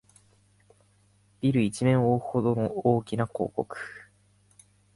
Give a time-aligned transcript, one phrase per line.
[1.41, 3.77] ビル一面をおおうほどの大きな広告